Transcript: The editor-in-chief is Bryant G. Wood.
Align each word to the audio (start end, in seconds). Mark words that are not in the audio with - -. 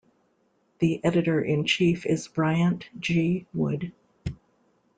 The 0.79 0.99
editor-in-chief 1.05 2.07
is 2.07 2.27
Bryant 2.27 2.89
G. 2.99 3.45
Wood. 3.53 3.91